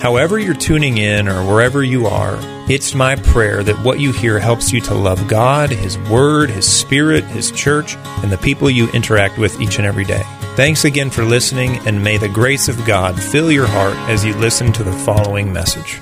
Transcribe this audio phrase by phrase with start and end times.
[0.00, 2.38] However, you're tuning in or wherever you are,
[2.70, 6.68] it's my prayer that what you hear helps you to love God, His Word, His
[6.68, 10.22] Spirit, His church, and the people you interact with each and every day.
[10.54, 14.34] Thanks again for listening, and may the grace of God fill your heart as you
[14.34, 16.00] listen to the following message.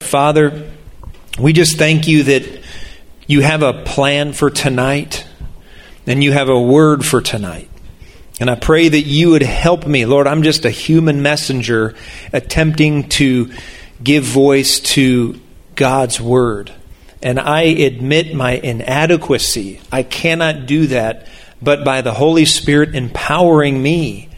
[0.00, 0.70] Father,
[1.38, 2.62] we just thank you that
[3.26, 5.26] you have a plan for tonight
[6.06, 7.68] and you have a word for tonight.
[8.40, 10.06] And I pray that you would help me.
[10.06, 11.94] Lord, I'm just a human messenger
[12.32, 13.52] attempting to
[14.02, 15.40] give voice to
[15.76, 16.72] God's word.
[17.22, 19.80] And I admit my inadequacy.
[19.90, 21.28] I cannot do that
[21.62, 24.28] but by the Holy Spirit empowering me.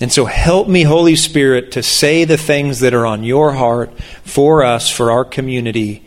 [0.00, 3.98] And so help me, Holy Spirit, to say the things that are on your heart
[4.24, 6.02] for us, for our community,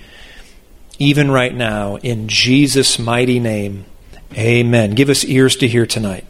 [0.99, 3.85] even right now, in Jesus' mighty name.
[4.33, 4.91] Amen.
[4.91, 6.25] Give us ears to hear tonight.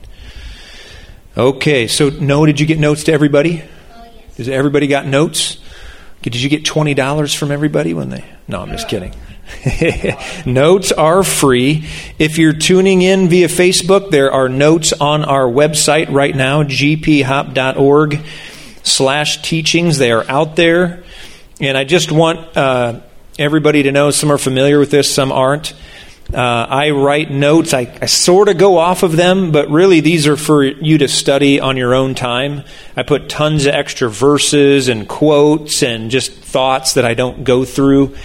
[1.37, 3.61] Okay, so no, did you get notes to everybody?
[3.93, 4.35] Oh, yes.
[4.37, 5.57] Does everybody got notes?
[6.21, 8.23] Did you get twenty dollars from everybody when they?
[8.47, 9.13] No, I'm just kidding.
[10.45, 11.87] notes are free.
[12.17, 18.21] If you're tuning in via Facebook, there are notes on our website right now, gphop.org
[18.83, 19.97] slash teachings.
[19.97, 21.03] They are out there.
[21.59, 23.01] And I just want uh,
[23.37, 25.73] everybody to know some are familiar with this, some aren't.
[26.33, 27.73] Uh, I write notes.
[27.73, 31.07] I, I sort of go off of them, but really these are for you to
[31.07, 32.63] study on your own time.
[32.95, 37.63] I put tons of extra verses and quotes and just thoughts that I don't go
[37.63, 38.15] through.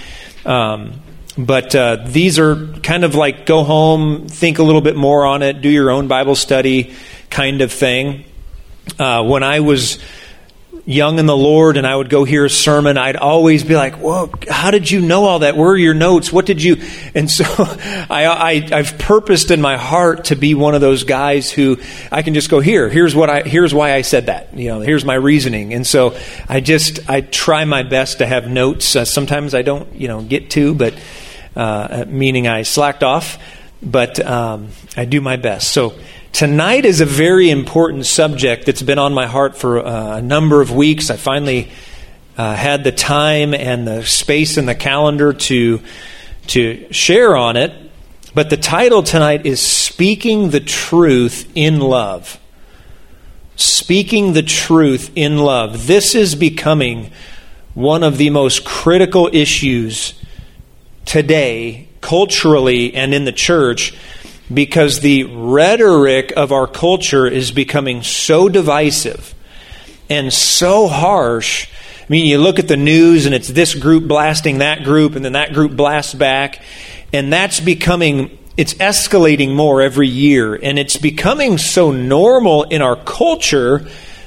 [0.47, 1.03] Um,
[1.37, 5.43] but uh, these are kind of like go home, think a little bit more on
[5.43, 6.95] it, do your own Bible study
[7.29, 8.25] kind of thing.
[8.99, 9.99] Uh, when I was
[10.91, 13.95] young in the Lord and I would go hear a sermon, I'd always be like,
[13.95, 15.57] "Whoa, how did you know all that?
[15.57, 16.33] Where are your notes?
[16.33, 16.77] What did you?"
[17.15, 21.51] And so I, I, have purposed in my heart to be one of those guys
[21.51, 21.79] who
[22.11, 22.89] I can just go here.
[22.89, 23.43] Here's what I.
[23.43, 24.57] Here's why I said that.
[24.57, 25.75] You know, here's my reasoning.
[25.75, 28.97] And so I just I try my best to have notes.
[28.97, 30.95] Uh, sometimes I don't, you know, get to, but
[31.55, 33.39] uh, meaning I slacked off.
[33.83, 35.71] But um, I do my best.
[35.73, 35.95] So
[36.33, 40.61] Tonight is a very important subject that's been on my heart for uh, a number
[40.61, 41.11] of weeks.
[41.11, 41.71] I finally
[42.39, 45.83] uh, had the time and the space in the calendar to,
[46.47, 47.73] to share on it.
[48.33, 52.39] But the title tonight is Speaking the Truth in Love.
[53.57, 55.89] Speaking the Truth in Love.
[55.89, 57.11] This is becoming
[57.75, 60.15] one of the most critical issues
[61.05, 63.95] today, culturally and in the church
[64.53, 69.35] because the rhetoric of our culture is becoming so divisive
[70.09, 71.69] and so harsh.
[72.01, 75.25] I mean, you look at the news and it's this group blasting that group, and
[75.25, 76.61] then that group blasts back,
[77.13, 82.97] and that's becoming, it's escalating more every year, and it's becoming so normal in our
[82.97, 83.87] culture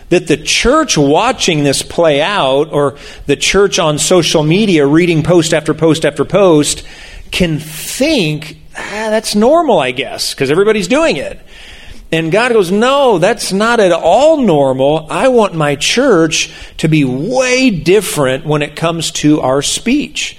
[0.09, 5.53] that the church watching this play out, or the church on social media reading post
[5.53, 6.85] after post after post,
[7.31, 11.39] can think ah, that's normal, I guess, because everybody's doing it.
[12.11, 15.07] And God goes, No, that's not at all normal.
[15.09, 20.37] I want my church to be way different when it comes to our speech.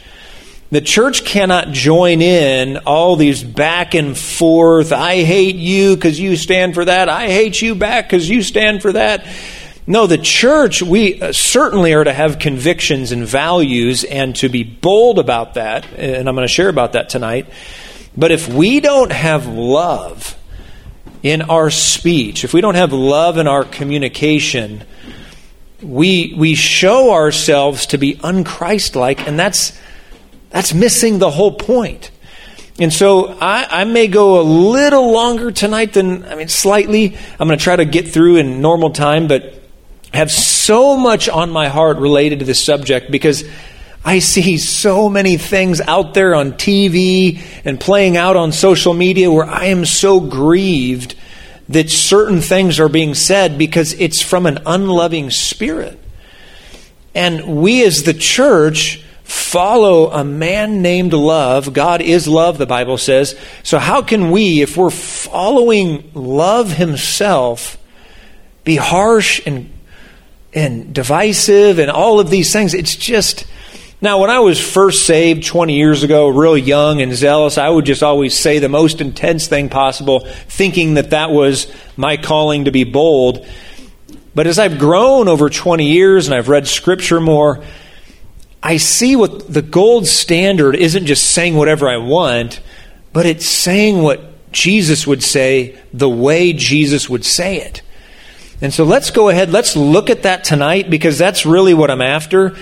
[0.70, 4.92] The church cannot join in all these back and forth.
[4.92, 7.08] I hate you because you stand for that.
[7.08, 9.26] I hate you back because you stand for that.
[9.86, 14.64] No, the church, we uh, certainly are to have convictions and values and to be
[14.64, 15.86] bold about that.
[15.98, 17.48] And I'm going to share about that tonight.
[18.16, 20.36] But if we don't have love
[21.22, 24.84] in our speech, if we don't have love in our communication,
[25.82, 29.78] we, we show ourselves to be unchristlike, and that's,
[30.50, 32.10] that's missing the whole point.
[32.78, 37.16] And so I, I, may go a little longer tonight than, I mean, slightly.
[37.38, 39.62] I'm going to try to get through in normal time, but
[40.12, 43.44] have so much on my heart related to this subject because
[44.04, 49.30] I see so many things out there on TV and playing out on social media
[49.30, 51.14] where I am so grieved
[51.70, 55.98] that certain things are being said because it's from an unloving spirit.
[57.14, 61.72] And we as the church follow a man named love.
[61.72, 63.38] God is love, the Bible says.
[63.62, 67.78] So, how can we, if we're following love himself,
[68.64, 69.72] be harsh and,
[70.52, 72.74] and divisive and all of these things?
[72.74, 73.46] It's just
[74.04, 77.86] Now, when I was first saved 20 years ago, real young and zealous, I would
[77.86, 82.70] just always say the most intense thing possible, thinking that that was my calling to
[82.70, 83.46] be bold.
[84.34, 87.64] But as I've grown over 20 years and I've read scripture more,
[88.62, 92.60] I see what the gold standard isn't just saying whatever I want,
[93.14, 97.80] but it's saying what Jesus would say the way Jesus would say it.
[98.60, 102.02] And so let's go ahead, let's look at that tonight because that's really what I'm
[102.02, 102.54] after.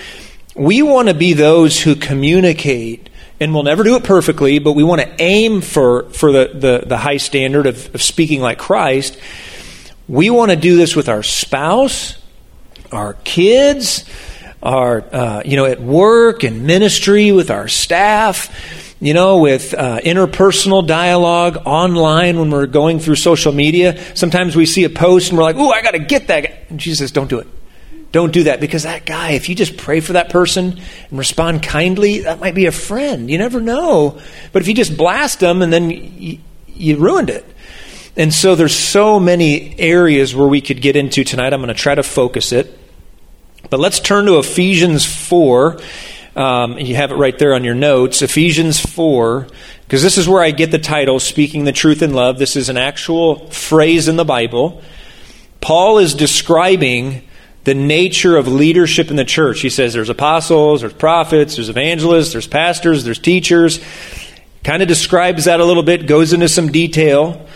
[0.55, 3.09] We want to be those who communicate,
[3.41, 6.85] and we'll never do it perfectly, but we want to aim for, for the, the,
[6.87, 9.19] the high standard of, of speaking like Christ.
[10.09, 12.17] We want to do this with our spouse,
[12.91, 14.05] our kids,
[14.63, 20.01] our, uh, you know, at work and ministry, with our staff, you know, with uh,
[20.01, 23.99] interpersonal dialogue online when we're going through social media.
[24.15, 26.79] Sometimes we see a post and we're like, "Ooh, I got to get that." And
[26.79, 27.49] Jesus "Don't do it.
[28.13, 30.79] Don't do that because that guy, if you just pray for that person
[31.09, 33.31] and respond kindly, that might be a friend.
[33.31, 34.21] You never know.
[34.53, 36.39] But if you just blast them and then you,
[36.69, 37.45] you ruined it."
[38.15, 41.55] And so there's so many areas where we could get into tonight.
[41.55, 42.79] I'm going to try to focus it.
[43.71, 45.81] But let's turn to Ephesians 4.
[46.37, 48.21] Um, you have it right there on your notes.
[48.21, 49.47] Ephesians 4,
[49.83, 52.39] because this is where I get the title, Speaking the Truth in Love.
[52.39, 54.83] This is an actual phrase in the Bible.
[55.63, 57.27] Paul is describing
[57.65, 59.61] the nature of leadership in the church.
[59.61, 63.81] He says there's apostles, there's prophets, there's evangelists, there's pastors, there's teachers.
[64.65, 67.47] Kind of describes that a little bit, goes into some detail.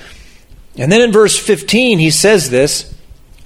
[0.76, 2.94] And then in verse 15, he says this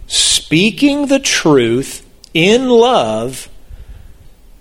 [0.06, 3.48] speaking the truth in love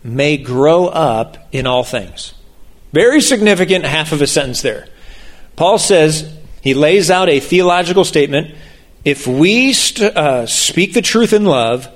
[0.04, 2.34] may grow up in all things.
[2.94, 4.88] Very significant half of a sentence there.
[5.56, 8.56] Paul says, he lays out a theological statement.
[9.10, 11.88] If we st- uh, speak the truth in love,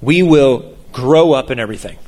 [0.00, 1.98] we will grow up in everything.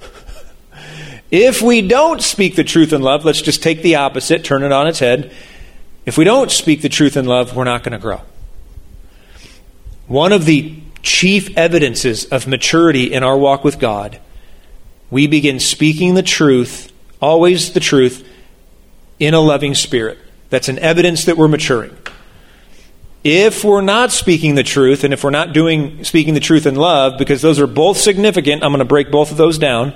[1.30, 4.70] if we don't speak the truth in love, let's just take the opposite, turn it
[4.70, 5.34] on its head.
[6.04, 8.20] If we don't speak the truth in love, we're not going to grow.
[10.08, 14.20] One of the chief evidences of maturity in our walk with God,
[15.10, 18.28] we begin speaking the truth, always the truth,
[19.18, 20.18] in a loving spirit.
[20.50, 21.96] That's an evidence that we're maturing.
[23.28, 26.76] If we're not speaking the truth, and if we're not doing speaking the truth in
[26.76, 29.94] love, because those are both significant, I'm going to break both of those down.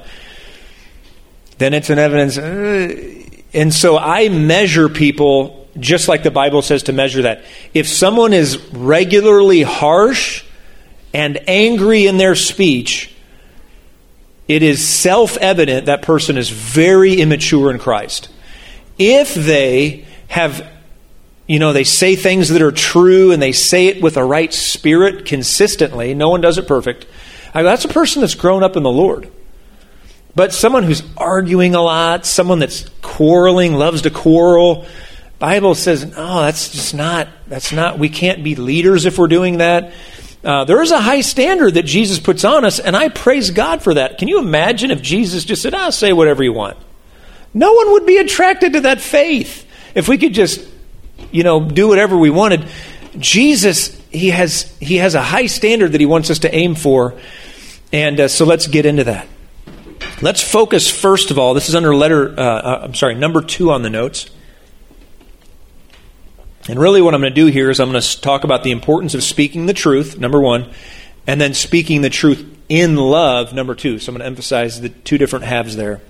[1.58, 2.36] Then it's an evidence.
[2.36, 3.22] Uh,
[3.54, 7.44] and so I measure people just like the Bible says to measure that.
[7.72, 10.44] If someone is regularly harsh
[11.14, 13.14] and angry in their speech,
[14.48, 18.28] it is self evident that person is very immature in Christ.
[18.98, 20.68] If they have,
[21.50, 24.54] you know, they say things that are true and they say it with a right
[24.54, 27.06] spirit consistently, no one does it perfect,
[27.52, 29.28] that's a person that's grown up in the Lord.
[30.36, 34.86] But someone who's arguing a lot, someone that's quarreling, loves to quarrel,
[35.40, 39.58] Bible says, no, that's just not, that's not, we can't be leaders if we're doing
[39.58, 39.92] that.
[40.44, 43.82] Uh, there is a high standard that Jesus puts on us, and I praise God
[43.82, 44.18] for that.
[44.18, 46.76] Can you imagine if Jesus just said, I'll ah, say whatever you want?
[47.52, 50.64] No one would be attracted to that faith if we could just,
[51.30, 52.66] you know, do whatever we wanted.
[53.18, 57.18] Jesus, he has, he has a high standard that he wants us to aim for.
[57.92, 59.26] And uh, so let's get into that.
[60.22, 61.54] Let's focus first of all.
[61.54, 64.30] This is under letter, uh, uh I'm sorry, number two on the notes.
[66.68, 68.70] And really, what I'm going to do here is I'm going to talk about the
[68.70, 70.70] importance of speaking the truth, number one,
[71.26, 73.98] and then speaking the truth in love, number two.
[73.98, 76.00] So I'm going to emphasize the two different halves there.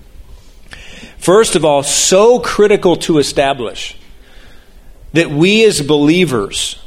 [1.17, 3.97] First of all, so critical to establish
[5.13, 6.81] that we as believers,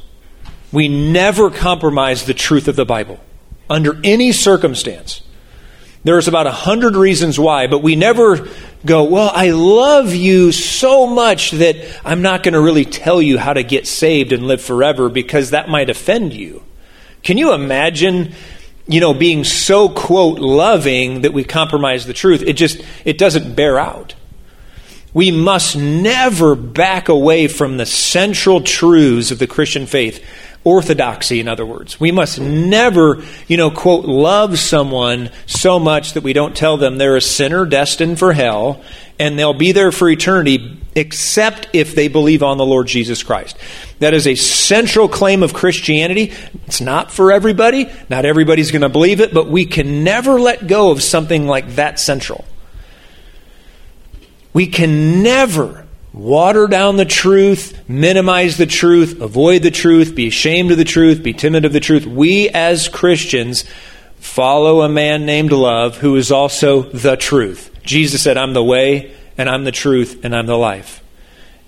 [0.72, 3.20] we never compromise the truth of the Bible
[3.68, 5.22] under any circumstance.
[6.04, 8.46] There's about a hundred reasons why, but we never
[8.84, 13.38] go, well, I love you so much that I'm not going to really tell you
[13.38, 16.62] how to get saved and live forever because that might offend you.
[17.22, 18.34] Can you imagine,
[18.86, 22.42] you know, being so, quote, loving that we compromise the truth?
[22.42, 24.14] It just, it doesn't bear out.
[25.14, 30.22] We must never back away from the central truths of the Christian faith
[30.64, 32.00] orthodoxy, in other words.
[32.00, 36.96] We must never, you know, quote, love someone so much that we don't tell them
[36.96, 38.82] they're a sinner destined for hell
[39.18, 43.56] and they'll be there for eternity except if they believe on the Lord Jesus Christ.
[44.00, 46.32] That is a central claim of Christianity.
[46.66, 47.90] It's not for everybody.
[48.08, 51.76] Not everybody's going to believe it, but we can never let go of something like
[51.76, 52.44] that central.
[54.54, 55.84] We can never
[56.14, 61.22] water down the truth, minimize the truth, avoid the truth, be ashamed of the truth,
[61.22, 62.06] be timid of the truth.
[62.06, 63.64] We as Christians
[64.24, 67.70] Follow a man named Love who is also the truth.
[67.82, 71.04] Jesus said, I'm the way, and I'm the truth, and I'm the life.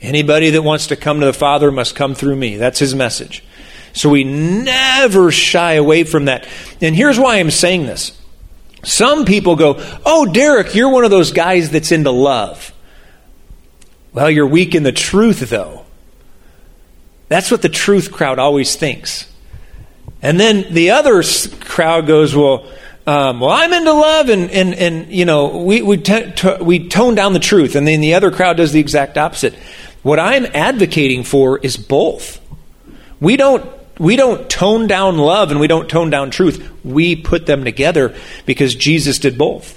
[0.01, 2.57] Anybody that wants to come to the Father must come through me.
[2.57, 3.45] That's his message.
[3.93, 6.49] So we never shy away from that.
[6.81, 8.19] And here's why I'm saying this.
[8.83, 9.77] Some people go,
[10.07, 12.73] Oh, Derek, you're one of those guys that's into love.
[14.17, 15.85] Well, you're weak in the truth, though.
[17.29, 19.31] That's what the truth crowd always thinks.
[20.23, 21.23] And then the other
[21.61, 22.67] crowd goes, Well,
[23.07, 26.89] um, well, I'm into love, and, and, and you know, we, we, t- t- we
[26.89, 27.77] tone down the truth.
[27.77, 29.53] And then the other crowd does the exact opposite.
[30.03, 32.41] What I'm advocating for is both.
[33.21, 36.71] We don't we don't tone down love and we don't tone down truth.
[36.83, 39.76] We put them together because Jesus did both.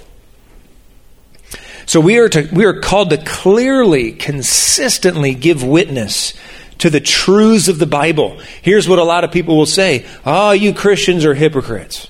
[1.90, 6.34] So we are to, we are called to clearly, consistently give witness
[6.78, 8.38] to the truths of the Bible.
[8.62, 12.08] Here's what a lot of people will say Oh, you Christians are hypocrites.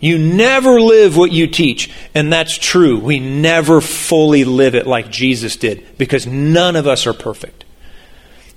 [0.00, 1.90] You never live what you teach.
[2.14, 3.00] And that's true.
[3.00, 7.64] We never fully live it like Jesus did because none of us are perfect.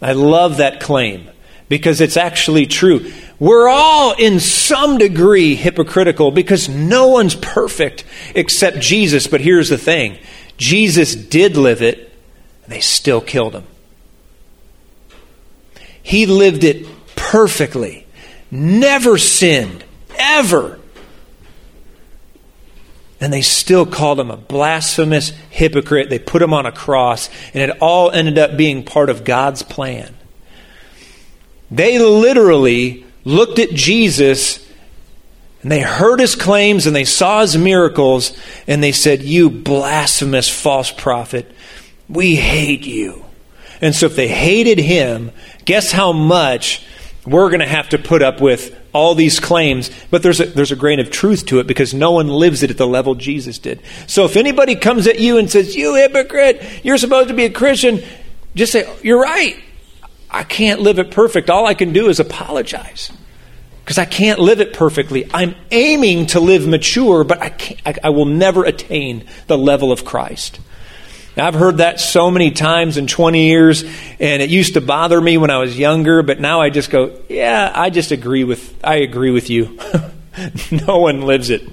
[0.01, 1.29] I love that claim
[1.69, 3.09] because it's actually true.
[3.39, 8.03] We're all in some degree hypocritical because no one's perfect
[8.35, 9.27] except Jesus.
[9.27, 10.17] But here's the thing
[10.59, 12.13] Jesus did live it,
[12.63, 13.63] and they still killed him.
[16.03, 16.85] He lived it
[17.15, 18.05] perfectly,
[18.51, 19.83] never sinned,
[20.17, 20.79] ever.
[23.21, 26.09] And they still called him a blasphemous hypocrite.
[26.09, 29.63] They put him on a cross, and it all ended up being part of God's
[29.63, 30.13] plan.
[31.71, 34.68] They literally looked at Jesus
[35.61, 38.37] and they heard his claims and they saw his miracles
[38.67, 41.51] and they said, You blasphemous false prophet,
[42.07, 43.25] we hate you.
[43.81, 45.31] And so if they hated him,
[45.65, 46.85] guess how much
[47.25, 50.71] we're going to have to put up with all these claims, but there's a, there's
[50.71, 53.59] a grain of truth to it because no one lives it at the level Jesus
[53.59, 53.81] did.
[54.07, 57.51] So if anybody comes at you and says, You hypocrite, you're supposed to be a
[57.51, 58.01] Christian,
[58.55, 59.61] just say, You're right.
[60.31, 61.49] I can't live it perfect.
[61.49, 63.11] All I can do is apologize
[63.89, 65.27] because I can't live it perfectly.
[65.33, 70.05] I'm aiming to live mature, but I, I, I will never attain the level of
[70.05, 70.59] Christ.
[71.35, 73.81] Now, I've heard that so many times in 20 years,
[74.19, 77.19] and it used to bother me when I was younger, but now I just go,
[77.29, 79.79] yeah, I just agree with, I agree with you.
[80.87, 81.67] no one lives it.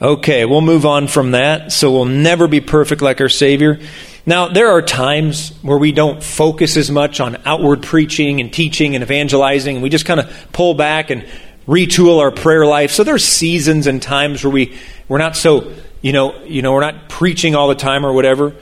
[0.00, 1.72] Okay, we'll move on from that.
[1.72, 3.80] So we'll never be perfect like our Savior.
[4.24, 8.94] Now, there are times where we don't focus as much on outward preaching and teaching
[8.94, 11.26] and evangelizing, and we just kind of pull back and
[11.66, 12.92] retool our prayer life.
[12.92, 14.78] So there's seasons and times where we
[15.08, 18.54] we're not so you know you know we're not preaching all the time or whatever,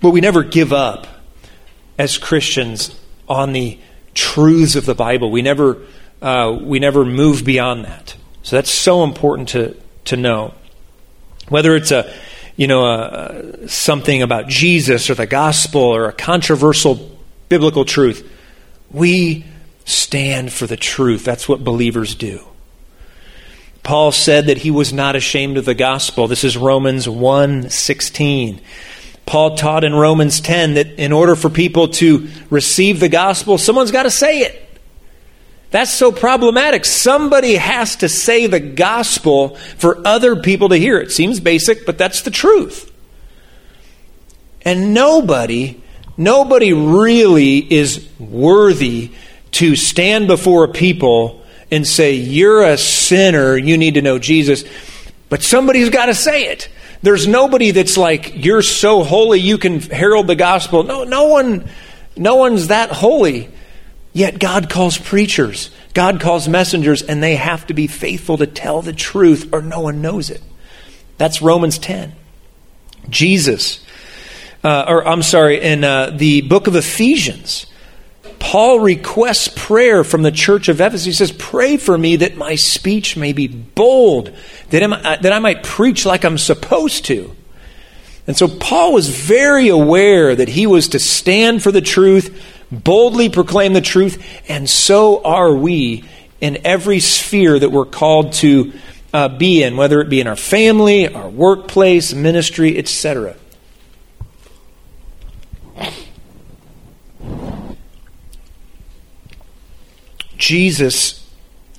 [0.00, 1.06] but we never give up
[1.98, 2.98] as Christians
[3.28, 3.78] on the
[4.12, 5.30] truths of the Bible.
[5.30, 5.82] We never
[6.20, 8.16] uh, we never move beyond that.
[8.42, 10.54] So that's so important to to know.
[11.48, 12.12] Whether it's a
[12.56, 17.18] you know, uh, something about Jesus or the gospel or a controversial
[17.48, 18.30] biblical truth.
[18.90, 19.44] We
[19.84, 21.24] stand for the truth.
[21.24, 22.44] That's what believers do.
[23.82, 26.26] Paul said that he was not ashamed of the gospel.
[26.26, 28.60] This is Romans 1:16.
[29.26, 33.90] Paul taught in Romans 10 that in order for people to receive the gospel, someone's
[33.90, 34.63] got to say it.
[35.74, 36.84] That's so problematic.
[36.84, 41.00] Somebody has to say the gospel for other people to hear.
[41.00, 42.92] It seems basic, but that's the truth.
[44.62, 45.82] And nobody,
[46.16, 49.10] nobody really is worthy
[49.50, 54.62] to stand before a people and say, You're a sinner, you need to know Jesus.
[55.28, 56.68] But somebody's got to say it.
[57.02, 60.84] There's nobody that's like, You're so holy you can herald the gospel.
[60.84, 61.68] No, no one,
[62.16, 63.48] no one's that holy.
[64.14, 68.80] Yet God calls preachers, God calls messengers, and they have to be faithful to tell
[68.80, 70.40] the truth or no one knows it.
[71.18, 72.14] That's Romans 10.
[73.10, 73.84] Jesus,
[74.62, 77.66] uh, or I'm sorry, in uh, the book of Ephesians,
[78.38, 81.04] Paul requests prayer from the church of Ephesus.
[81.04, 84.32] He says, Pray for me that my speech may be bold,
[84.70, 87.34] that, I, that I might preach like I'm supposed to.
[88.26, 92.40] And so Paul was very aware that he was to stand for the truth
[92.82, 96.04] boldly proclaim the truth, and so are we
[96.40, 98.72] in every sphere that we're called to
[99.12, 103.36] uh, be in, whether it be in our family, our workplace, ministry, etc.
[110.36, 111.26] Jesus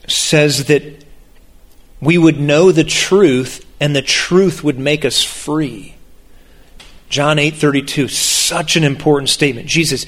[0.07, 1.03] says that
[2.01, 5.95] we would know the truth and the truth would make us free.
[7.09, 9.67] John 8:32 such an important statement.
[9.67, 10.05] Jesus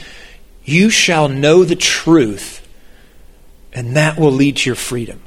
[0.68, 2.62] you shall know the truth,
[3.72, 5.22] And that will lead to your freedom.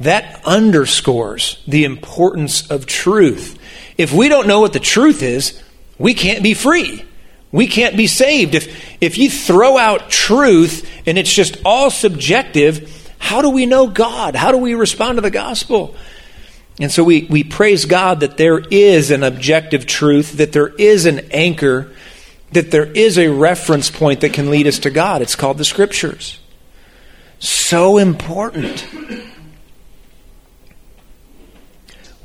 [0.00, 3.58] That underscores the importance of truth.
[3.98, 5.60] If we don't know what the truth is,
[5.98, 7.04] we can't be free.
[7.50, 8.54] We can't be saved.
[8.54, 13.88] If, if you throw out truth and it's just all subjective, how do we know
[13.88, 14.36] God?
[14.36, 15.94] How do we respond to the gospel?
[16.80, 21.04] And so we, we praise God that there is an objective truth, that there is
[21.04, 21.92] an anchor,
[22.52, 25.22] that there is a reference point that can lead us to God.
[25.22, 26.38] It's called the Scriptures.
[27.38, 28.86] So important.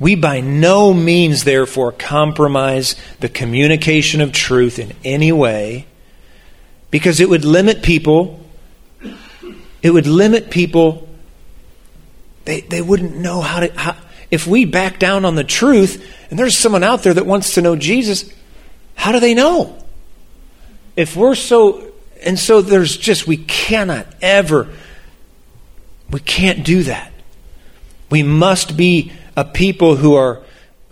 [0.00, 5.86] We by no means, therefore, compromise the communication of truth in any way
[6.90, 8.40] because it would limit people.
[9.82, 11.08] It would limit people.
[12.44, 13.72] They, they wouldn't know how to.
[13.76, 13.96] How,
[14.30, 17.62] if we back down on the truth and there's someone out there that wants to
[17.62, 18.30] know Jesus,
[18.94, 19.76] how do they know?
[20.98, 21.92] If we're so.
[22.24, 24.68] And so there's just, we cannot ever.
[26.10, 27.12] We can't do that.
[28.10, 30.42] We must be a people who are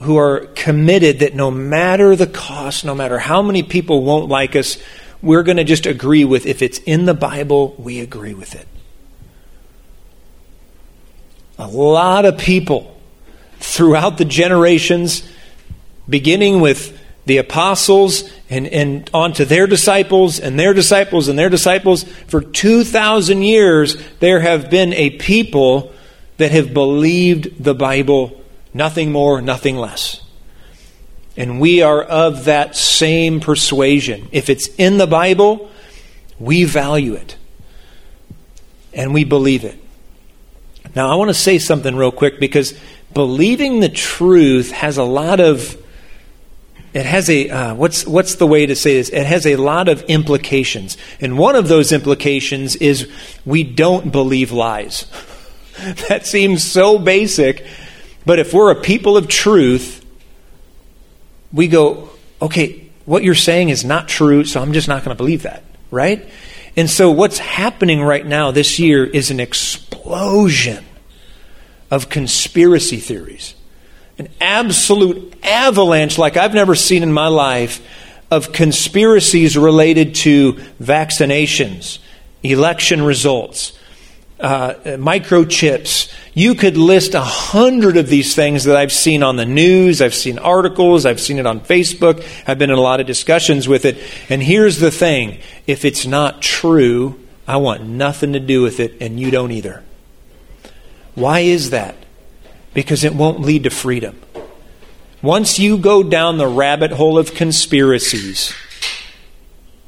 [0.02, 4.54] who are committed that no matter the cost, no matter how many people won't like
[4.54, 4.78] us,
[5.22, 8.68] we're going to just agree with if it's in the Bible, we agree with it.
[11.58, 12.96] A lot of people
[13.58, 15.28] throughout the generations,
[16.08, 16.95] beginning with
[17.26, 22.40] the apostles and, and on to their disciples and their disciples and their disciples, for
[22.40, 25.92] 2,000 years, there have been a people
[26.38, 28.40] that have believed the Bible,
[28.72, 30.22] nothing more, nothing less.
[31.36, 34.28] And we are of that same persuasion.
[34.32, 35.70] If it's in the Bible,
[36.38, 37.36] we value it.
[38.94, 39.78] And we believe it.
[40.94, 42.78] Now, I want to say something real quick because
[43.12, 45.76] believing the truth has a lot of
[46.96, 49.88] it has a uh, what's what's the way to say this it has a lot
[49.88, 53.08] of implications and one of those implications is
[53.44, 55.06] we don't believe lies
[56.08, 57.66] that seems so basic.
[58.24, 60.04] But if we're a people of truth,
[61.52, 62.10] we go,
[62.40, 65.62] okay, what you're saying is not true, so I'm just not going to believe that,
[65.90, 66.28] right?
[66.76, 70.84] And so what's happening right now this year is an explosion
[71.90, 73.54] of conspiracy theories.
[74.18, 77.86] An absolute avalanche like I've never seen in my life
[78.30, 81.98] of conspiracies related to vaccinations,
[82.42, 83.78] election results,
[84.40, 86.12] uh, microchips.
[86.34, 90.02] You could list a hundred of these things that I've seen on the news.
[90.02, 91.06] I've seen articles.
[91.06, 92.24] I've seen it on Facebook.
[92.46, 93.98] I've been in a lot of discussions with it.
[94.28, 98.94] And here's the thing if it's not true, I want nothing to do with it,
[99.00, 99.82] and you don't either.
[101.14, 101.96] Why is that?
[102.76, 104.20] Because it won't lead to freedom.
[105.22, 108.52] Once you go down the rabbit hole of conspiracies,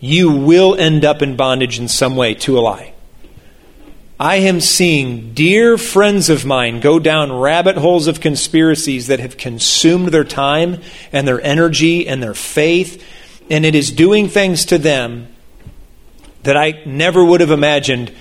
[0.01, 2.94] you will end up in bondage in some way to a lie.
[4.18, 9.37] I am seeing dear friends of mine go down rabbit holes of conspiracies that have
[9.37, 10.81] consumed their time
[11.12, 13.05] and their energy and their faith,
[13.51, 15.29] and it is doing things to them
[16.42, 18.12] that I never would have imagined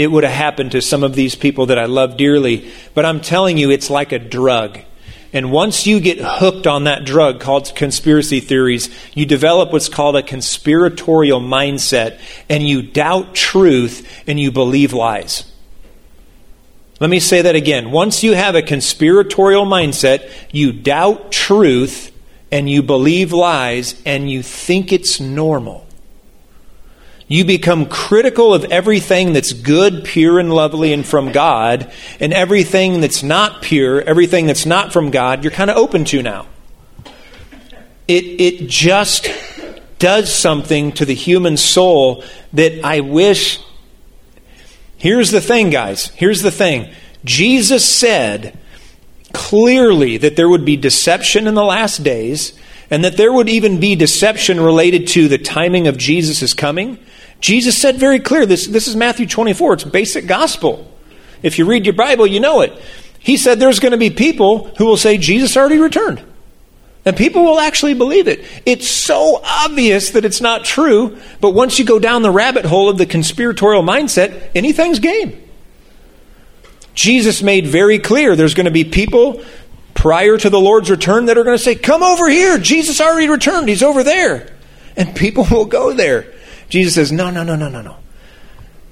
[0.00, 2.72] it would have happened to some of these people that I love dearly.
[2.94, 4.78] But I'm telling you, it's like a drug.
[5.30, 10.16] And once you get hooked on that drug called conspiracy theories, you develop what's called
[10.16, 15.44] a conspiratorial mindset and you doubt truth and you believe lies.
[16.98, 17.90] Let me say that again.
[17.90, 22.10] Once you have a conspiratorial mindset, you doubt truth
[22.50, 25.86] and you believe lies and you think it's normal.
[27.30, 33.00] You become critical of everything that's good, pure, and lovely and from God, and everything
[33.00, 36.48] that's not pure, everything that's not from God, you're kind of open to now.
[38.08, 39.30] It, it just
[40.00, 43.60] does something to the human soul that I wish.
[44.96, 46.08] Here's the thing, guys.
[46.08, 46.92] Here's the thing.
[47.24, 48.58] Jesus said
[49.32, 52.58] clearly that there would be deception in the last days,
[52.90, 56.98] and that there would even be deception related to the timing of Jesus' coming
[57.40, 59.74] Jesus said very clear this, this is Matthew 24.
[59.74, 60.86] It's basic gospel.
[61.42, 62.72] If you read your Bible, you know it.
[63.18, 66.22] He said there's going to be people who will say Jesus already returned.
[67.04, 68.44] And people will actually believe it.
[68.66, 72.90] It's so obvious that it's not true, but once you go down the rabbit hole
[72.90, 75.42] of the conspiratorial mindset, anything's game.
[76.92, 79.42] Jesus made very clear there's going to be people
[79.94, 82.58] prior to the Lord's return that are going to say, Come over here.
[82.58, 83.68] Jesus already returned.
[83.68, 84.54] He's over there.
[84.96, 86.32] And people will go there.
[86.70, 87.96] Jesus says, No, no, no, no, no, no.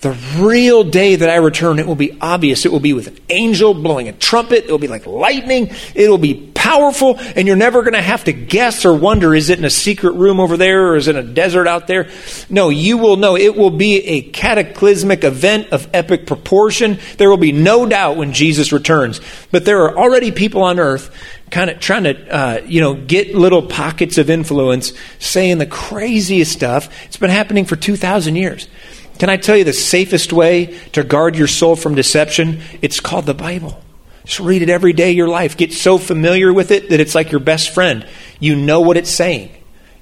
[0.00, 2.64] The real day that I return, it will be obvious.
[2.64, 4.64] It will be with an angel blowing a trumpet.
[4.64, 5.70] It will be like lightning.
[5.94, 9.50] It will be powerful, and you're never going to have to guess or wonder is
[9.50, 12.10] it in a secret room over there or is it in a desert out there?
[12.48, 13.36] No, you will know.
[13.36, 16.98] It will be a cataclysmic event of epic proportion.
[17.16, 19.20] There will be no doubt when Jesus returns.
[19.50, 21.12] But there are already people on earth
[21.50, 26.52] kind of trying to, uh, you know, get little pockets of influence saying the craziest
[26.52, 26.88] stuff.
[27.06, 28.68] It's been happening for 2,000 years.
[29.18, 32.60] Can I tell you the safest way to guard your soul from deception?
[32.82, 33.82] It's called the Bible.
[34.24, 35.56] Just read it every day of your life.
[35.56, 38.06] Get so familiar with it that it's like your best friend.
[38.38, 39.50] You know what it's saying.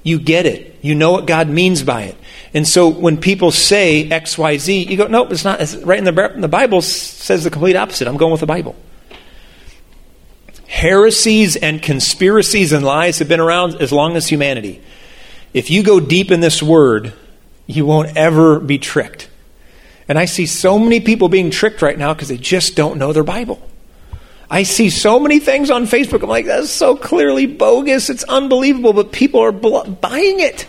[0.03, 0.77] You get it.
[0.81, 2.17] You know what God means by it.
[2.53, 5.61] And so when people say X, Y, Z, you go, nope, it's not.
[5.61, 8.07] It's right in the, the Bible says the complete opposite.
[8.07, 8.75] I'm going with the Bible.
[10.67, 14.81] Heresies and conspiracies and lies have been around as long as humanity.
[15.53, 17.13] If you go deep in this word,
[17.67, 19.29] you won't ever be tricked.
[20.07, 23.11] And I see so many people being tricked right now because they just don't know
[23.11, 23.61] their Bible.
[24.49, 26.23] I see so many things on Facebook.
[26.23, 28.09] I'm like, that's so clearly bogus.
[28.09, 30.65] It's unbelievable, but people are bl- buying it.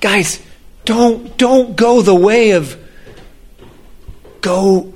[0.00, 0.40] Guys,
[0.86, 2.82] don't don't go the way of
[4.40, 4.94] go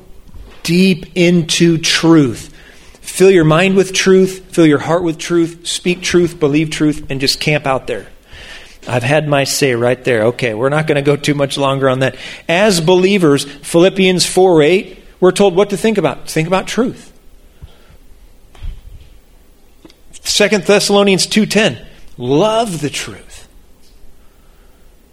[0.63, 2.55] deep into truth.
[3.01, 7.21] Fill your mind with truth, fill your heart with truth, speak truth, believe truth, and
[7.21, 8.07] just camp out there.
[8.89, 10.25] I've had my say right there.
[10.25, 12.17] Okay, we're not going to go too much longer on that.
[12.49, 16.29] As believers, Philippians 4 8, we're told what to think about.
[16.29, 17.13] Think about truth.
[20.23, 21.85] Second Thessalonians 2:10,
[22.17, 23.49] love the truth.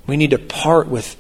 [0.08, 1.16] We need to part with.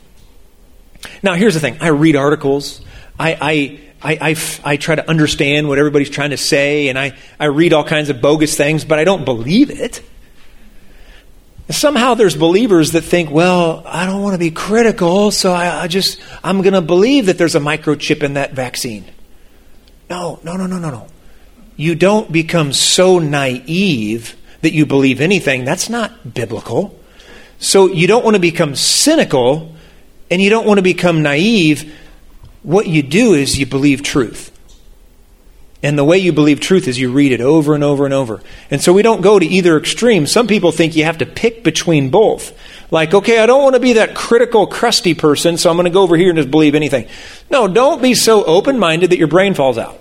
[1.24, 1.78] Now, here's the thing.
[1.82, 2.82] I read articles.
[3.18, 7.18] I, I I, I, I, try to understand what everybody's trying to say, and I,
[7.39, 10.02] I read all kinds of bogus things, but I don't believe it.
[11.69, 15.88] Somehow there's believers that think, well, I don't want to be critical, so I, I
[15.88, 19.06] just, I'm going to believe that there's a microchip in that vaccine.
[20.10, 21.08] No, no, no, no, no, no.
[21.75, 25.65] You don't become so naive that you believe anything.
[25.65, 26.99] That's not biblical.
[27.58, 29.75] So you don't want to become cynical
[30.30, 31.95] and you don't want to become naive.
[32.63, 34.55] What you do is you believe truth.
[35.86, 38.41] And the way you believe truth is you read it over and over and over.
[38.71, 40.26] And so we don't go to either extreme.
[40.26, 42.58] Some people think you have to pick between both.
[42.89, 45.91] Like, okay, I don't want to be that critical, crusty person, so I'm going to
[45.91, 47.08] go over here and just believe anything.
[47.52, 50.00] No, don't be so open minded that your brain falls out.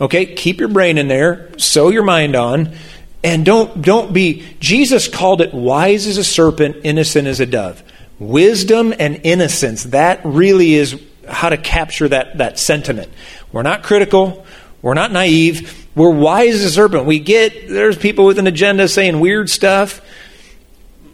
[0.00, 2.74] Okay, keep your brain in there, sew your mind on,
[3.22, 7.82] and don't don't be Jesus called it wise as a serpent, innocent as a dove.
[8.18, 10.98] Wisdom and innocence, that really is
[11.28, 13.12] how to capture that, that sentiment.
[13.52, 14.46] We're not critical.
[14.82, 15.88] We're not naive.
[15.94, 17.04] We're wise as a serpent.
[17.04, 20.00] We get there's people with an agenda saying weird stuff,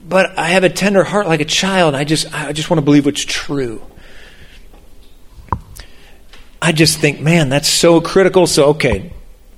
[0.07, 1.95] but I have a tender heart like a child.
[1.95, 3.83] I just I just want to believe what's true.
[6.61, 8.47] I just think, man, that's so critical.
[8.47, 9.13] So okay,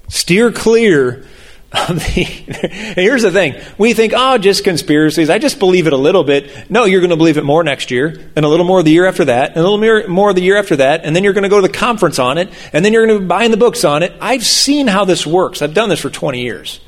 [0.08, 1.26] steer clear
[1.74, 3.60] here's the thing.
[3.76, 5.28] We think, oh, just conspiracies.
[5.28, 6.70] I just believe it a little bit.
[6.70, 9.06] No, you're going to believe it more next year, and a little more the year
[9.06, 11.48] after that, and a little more the year after that, and then you're going to
[11.48, 13.84] go to the conference on it, and then you're going to be buying the books
[13.84, 14.12] on it.
[14.20, 15.60] I've seen how this works.
[15.60, 16.80] I've done this for 20 years.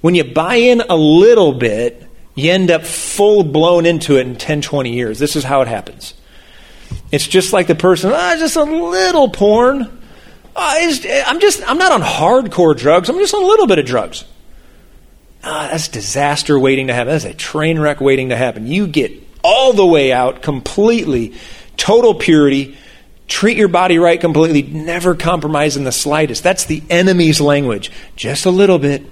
[0.00, 2.02] When you buy in a little bit,
[2.34, 5.18] you end up full blown into it in 10, 20 years.
[5.18, 6.14] This is how it happens.
[7.12, 10.02] It's just like the person, ah, oh, just a little porn.
[10.56, 13.10] Uh, I'm just, I'm not on hardcore drugs.
[13.10, 14.24] I'm just on a little bit of drugs.
[15.42, 17.12] Uh, that's disaster waiting to happen.
[17.12, 18.66] That's a train wreck waiting to happen.
[18.66, 19.12] You get
[19.44, 21.34] all the way out completely,
[21.76, 22.76] total purity,
[23.28, 26.42] treat your body right completely, never compromise in the slightest.
[26.42, 27.92] That's the enemy's language.
[28.16, 29.04] Just a little bit.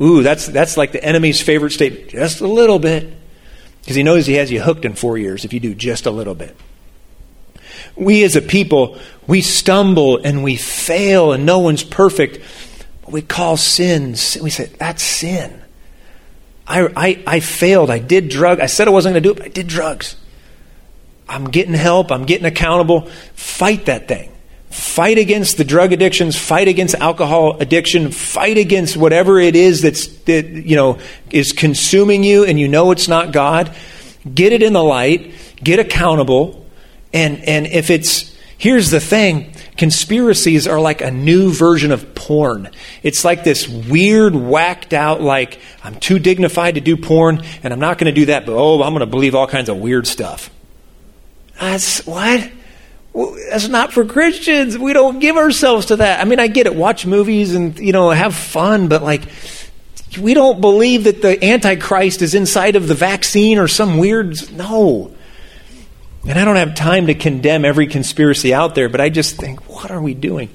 [0.00, 2.10] Ooh, that's, that's like the enemy's favorite statement.
[2.10, 3.12] Just a little bit.
[3.80, 6.10] Because he knows he has you hooked in four years if you do just a
[6.10, 6.56] little bit.
[7.96, 12.40] We as a people, we stumble and we fail and no one's perfect.
[13.08, 14.10] We call sin,
[14.42, 15.62] we say, that's sin.
[16.66, 17.90] I, I, I failed.
[17.90, 18.60] I did drug.
[18.60, 20.16] I said I wasn't going to do it, but I did drugs.
[21.28, 22.10] I'm getting help.
[22.10, 23.06] I'm getting accountable.
[23.34, 24.32] Fight that thing.
[24.70, 26.36] Fight against the drug addictions.
[26.36, 28.10] Fight against alcohol addiction.
[28.10, 30.98] Fight against whatever it is that's that you know
[31.30, 33.74] is consuming you, and you know it's not God.
[34.32, 35.32] Get it in the light.
[35.62, 36.65] Get accountable
[37.16, 42.70] and, and if it's, here's the thing conspiracies are like a new version of porn.
[43.02, 47.80] It's like this weird, whacked out, like, I'm too dignified to do porn, and I'm
[47.80, 50.06] not going to do that, but oh, I'm going to believe all kinds of weird
[50.06, 50.50] stuff.
[51.60, 52.50] That's what?
[53.50, 54.76] That's not for Christians.
[54.76, 56.20] We don't give ourselves to that.
[56.20, 56.74] I mean, I get it.
[56.74, 59.22] Watch movies and, you know, have fun, but like,
[60.20, 64.52] we don't believe that the Antichrist is inside of the vaccine or some weird.
[64.52, 65.15] No.
[66.28, 69.68] And I don't have time to condemn every conspiracy out there, but I just think,
[69.68, 70.50] what are we doing?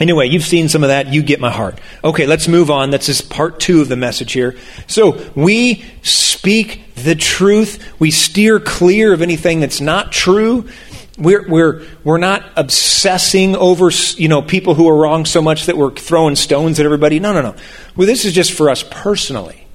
[0.00, 1.12] Anyway, you've seen some of that.
[1.12, 1.80] You get my heart.
[2.02, 2.90] Okay, let's move on.
[2.90, 4.56] That's just part two of the message here.
[4.86, 7.84] So, we speak the truth.
[8.00, 10.68] We steer clear of anything that's not true.
[11.16, 15.76] We're, we're, we're not obsessing over you know, people who are wrong so much that
[15.76, 17.18] we're throwing stones at everybody.
[17.18, 17.56] No, no, no.
[17.96, 19.67] Well, this is just for us personally.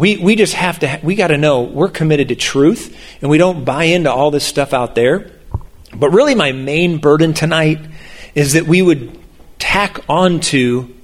[0.00, 3.36] We, we just have to, we got to know we're committed to truth and we
[3.36, 5.30] don't buy into all this stuff out there.
[5.94, 7.80] But really, my main burden tonight
[8.34, 9.18] is that we would
[9.58, 10.94] tack onto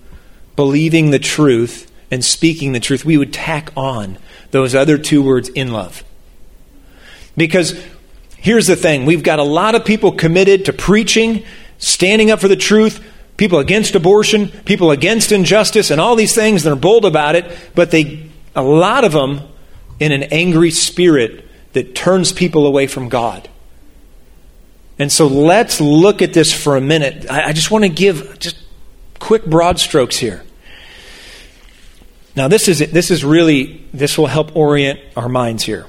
[0.56, 4.16] believing the truth and speaking the truth, we would tack on
[4.50, 6.02] those other two words in love.
[7.36, 7.78] Because
[8.38, 11.44] here's the thing we've got a lot of people committed to preaching,
[11.76, 13.04] standing up for the truth,
[13.36, 17.90] people against abortion, people against injustice, and all these things, they're bold about it, but
[17.90, 19.42] they a lot of them
[20.00, 23.48] in an angry spirit that turns people away from God.
[24.98, 27.30] And so let's look at this for a minute.
[27.30, 28.56] I, I just want to give just
[29.18, 30.42] quick broad strokes here.
[32.34, 35.86] Now, this is, this is really, this will help orient our minds here.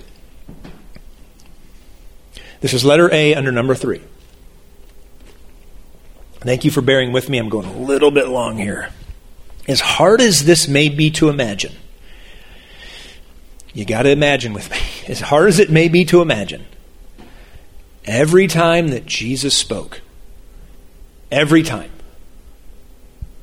[2.61, 4.01] This is letter A under number three.
[6.39, 7.37] Thank you for bearing with me.
[7.37, 8.89] I'm going a little bit long here.
[9.67, 11.73] As hard as this may be to imagine,
[13.77, 16.65] you got to imagine with me, as hard as it may be to imagine,
[18.05, 20.01] every time that Jesus spoke,
[21.31, 21.91] every time,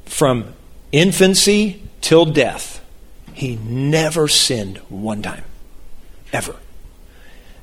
[0.06, 0.54] from
[0.90, 2.84] infancy till death,
[3.32, 5.44] he never sinned one time.
[6.32, 6.56] Ever.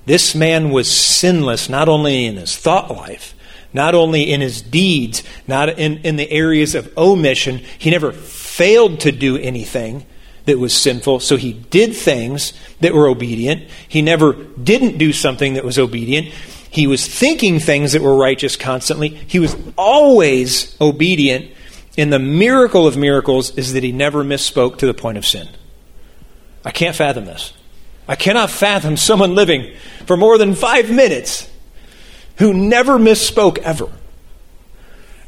[0.06, 3.36] This man was sinless not only in his thought life,
[3.74, 7.58] not only in his deeds, not in, in the areas of omission.
[7.78, 10.06] He never failed to do anything
[10.46, 13.64] that was sinful, so he did things that were obedient.
[13.88, 16.34] He never didn't do something that was obedient.
[16.70, 19.10] He was thinking things that were righteous constantly.
[19.10, 21.52] He was always obedient.
[21.98, 25.50] And the miracle of miracles is that he never misspoke to the point of sin.
[26.64, 27.54] I can't fathom this.
[28.08, 29.74] I cannot fathom someone living
[30.06, 31.50] for more than five minutes
[32.38, 33.90] who never misspoke ever.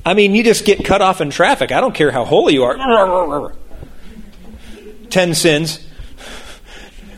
[0.06, 1.72] I mean, you just get cut off in traffic.
[1.72, 2.78] I don't care how holy you are
[5.14, 5.80] ten sins.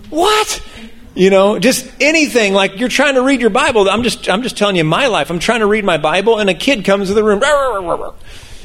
[0.09, 0.61] What?
[1.15, 3.89] You know, just anything like you're trying to read your Bible.
[3.89, 5.29] I'm just I'm just telling you my life.
[5.29, 7.39] I'm trying to read my Bible and a kid comes to the room.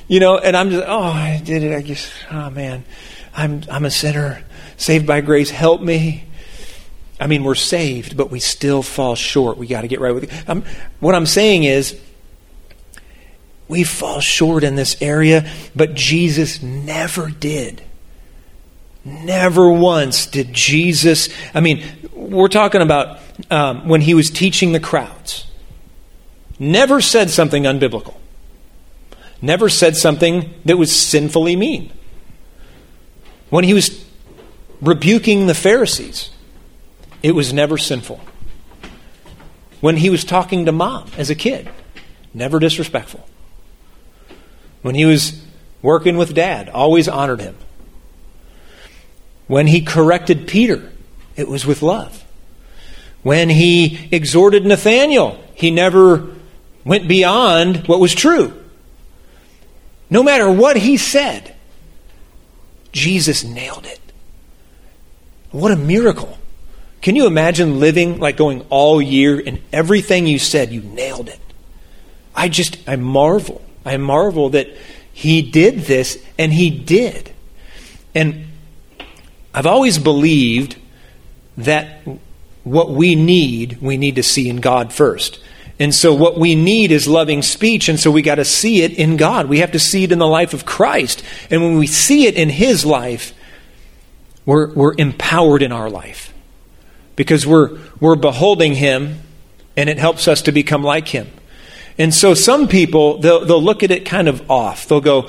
[0.09, 1.73] You know, and I'm just oh, I did it.
[1.73, 2.85] I guess oh man.
[3.33, 4.45] I'm I'm a sinner
[4.77, 5.51] saved by grace.
[5.51, 6.25] Help me.
[7.21, 9.59] I mean, we're saved, but we still fall short.
[9.59, 10.45] We got to get right with it.
[10.49, 10.65] I'm,
[11.01, 12.01] what I'm saying is
[13.69, 17.83] we fall short in this area, but Jesus never did.
[19.05, 23.19] Never once did Jesus, I mean, we're talking about
[23.51, 25.47] um, when he was teaching the crowds.
[26.59, 28.17] Never said something unbiblical.
[29.41, 31.93] Never said something that was sinfully mean.
[33.49, 34.05] When he was
[34.83, 36.31] rebuking the Pharisees,
[37.23, 38.21] it was never sinful.
[39.81, 41.71] When he was talking to mom as a kid,
[42.35, 43.27] never disrespectful.
[44.83, 45.43] When he was
[45.81, 47.57] working with dad, always honored him.
[49.51, 50.93] When he corrected Peter,
[51.35, 52.25] it was with love.
[53.25, 56.37] When he exhorted Nathanael, he never
[56.85, 58.63] went beyond what was true.
[60.09, 61.53] No matter what he said,
[62.93, 63.99] Jesus nailed it.
[65.51, 66.39] What a miracle.
[67.03, 71.41] Can you imagine living like going all year and everything you said, you nailed it?
[72.37, 73.61] I just, I marvel.
[73.85, 74.69] I marvel that
[75.13, 77.33] he did this and he did.
[78.15, 78.47] And
[79.61, 80.77] I've always believed
[81.59, 82.01] that
[82.65, 85.39] what we need, we need to see in God first.
[85.79, 88.95] And so, what we need is loving speech, and so we got to see it
[88.95, 89.51] in God.
[89.51, 91.23] We have to see it in the life of Christ.
[91.51, 93.35] And when we see it in His life,
[94.47, 96.33] we're, we're empowered in our life
[97.15, 99.19] because we're, we're beholding Him,
[99.77, 101.29] and it helps us to become like Him.
[101.99, 104.89] And so, some people, they'll, they'll look at it kind of off.
[104.89, 105.29] They'll go,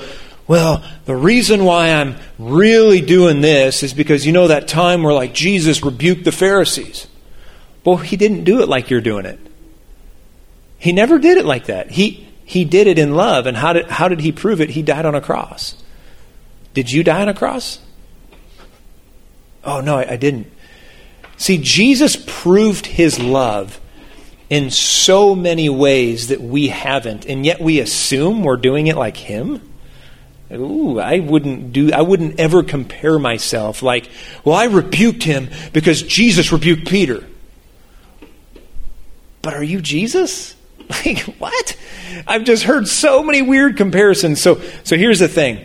[0.52, 5.14] well, the reason why I'm really doing this is because you know that time where
[5.14, 7.06] like Jesus rebuked the Pharisees.
[7.86, 9.40] Well, he didn't do it like you're doing it.
[10.76, 11.92] He never did it like that.
[11.92, 13.46] He he did it in love.
[13.46, 14.68] And how did how did he prove it?
[14.68, 15.74] He died on a cross.
[16.74, 17.78] Did you die on a cross?
[19.64, 20.52] Oh no, I, I didn't.
[21.38, 23.80] See, Jesus proved his love
[24.50, 29.16] in so many ways that we haven't, and yet we assume we're doing it like
[29.16, 29.71] him.
[30.54, 34.08] Ooh, I wouldn't do I wouldn't ever compare myself like,
[34.44, 37.24] well, I rebuked him because Jesus rebuked Peter.
[39.40, 40.54] but are you Jesus?
[41.06, 41.76] Like, what?
[42.26, 44.42] I've just heard so many weird comparisons.
[44.42, 45.64] So, so here's the thing.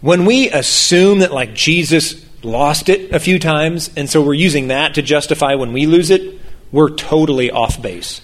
[0.00, 4.68] When we assume that, like, Jesus lost it a few times, and so we're using
[4.68, 8.20] that to justify when we lose it, we're totally off base.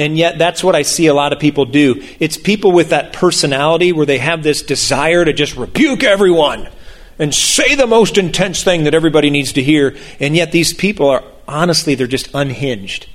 [0.00, 2.02] And yet, that's what I see a lot of people do.
[2.18, 6.70] It's people with that personality where they have this desire to just rebuke everyone
[7.18, 9.94] and say the most intense thing that everybody needs to hear.
[10.18, 13.10] And yet, these people are honestly, they're just unhinged.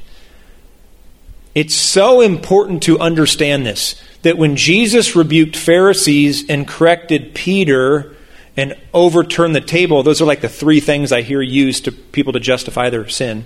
[1.56, 8.16] It's so important to understand this that when Jesus rebuked Pharisees and corrected Peter
[8.56, 12.34] and overturned the table, those are like the three things I hear used to people
[12.34, 13.46] to justify their sin.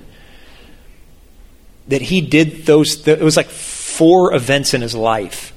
[1.89, 5.53] That he did those, it was like four events in his life.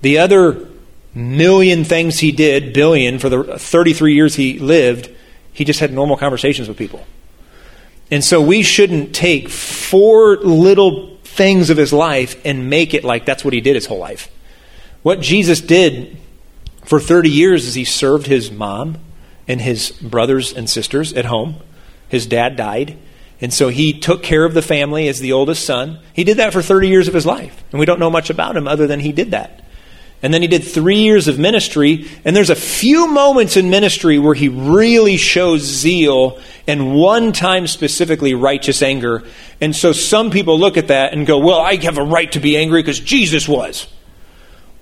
[0.00, 0.68] The other
[1.14, 5.10] million things he did, billion, for the uh, 33 years he lived,
[5.52, 7.06] he just had normal conversations with people.
[8.10, 13.24] And so we shouldn't take four little things of his life and make it like
[13.24, 14.30] that's what he did his whole life.
[15.02, 16.18] What Jesus did
[16.84, 18.98] for 30 years is he served his mom
[19.48, 21.56] and his brothers and sisters at home.
[22.08, 22.98] His dad died.
[23.42, 25.98] And so he took care of the family as the oldest son.
[26.12, 27.64] He did that for 30 years of his life.
[27.72, 29.64] And we don't know much about him other than he did that.
[30.22, 32.08] And then he did three years of ministry.
[32.24, 37.66] And there's a few moments in ministry where he really shows zeal and one time
[37.66, 39.24] specifically righteous anger.
[39.60, 42.40] And so some people look at that and go, well, I have a right to
[42.40, 43.88] be angry because Jesus was.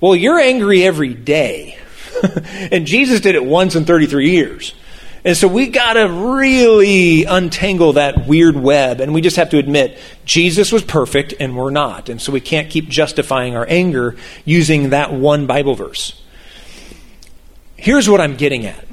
[0.02, 1.78] Well, you're angry every day.
[2.70, 4.74] and Jesus did it once in 33 years.
[5.24, 9.00] And so we got to really untangle that weird web.
[9.00, 12.08] And we just have to admit, Jesus was perfect and we're not.
[12.08, 16.20] And so we can't keep justifying our anger using that one Bible verse.
[17.76, 18.86] Here's what I'm getting at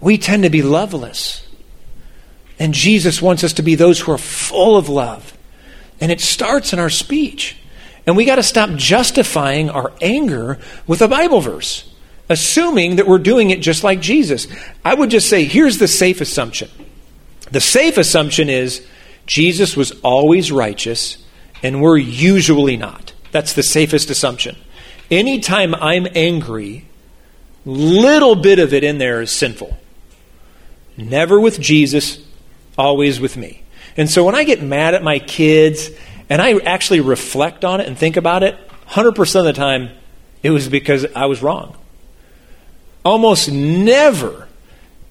[0.00, 1.46] we tend to be loveless.
[2.58, 5.36] And Jesus wants us to be those who are full of love.
[5.98, 7.56] And it starts in our speech.
[8.06, 11.89] And we got to stop justifying our anger with a Bible verse
[12.30, 14.46] assuming that we're doing it just like Jesus.
[14.84, 16.70] I would just say here's the safe assumption
[17.50, 18.86] the safe assumption is
[19.26, 21.18] Jesus was always righteous,
[21.62, 23.12] and we're usually not.
[23.32, 24.56] That's the safest assumption.
[25.10, 26.86] Anytime I'm angry,
[27.64, 29.76] little bit of it in there is sinful.
[30.96, 32.18] Never with Jesus,
[32.78, 33.62] always with me.
[33.96, 35.90] And so when I get mad at my kids
[36.28, 38.56] and I actually reflect on it and think about it,
[38.88, 39.90] 100% of the time
[40.42, 41.76] it was because I was wrong.
[43.04, 44.48] Almost never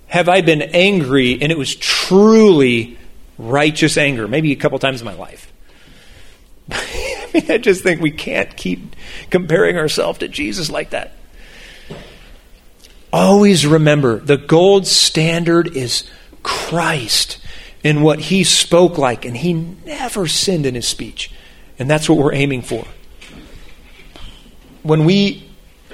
[0.07, 2.97] have I been angry and it was truly
[3.37, 5.51] righteous anger, maybe a couple times in my life.
[6.71, 8.95] I mean, I just think we can't keep
[9.29, 11.13] comparing ourselves to Jesus like that.
[13.11, 16.03] Always remember the gold standard is
[16.43, 17.39] Christ
[17.83, 21.31] and what he spoke like, and he never sinned in his speech.
[21.79, 22.85] And that's what we're aiming for.
[24.83, 25.49] When we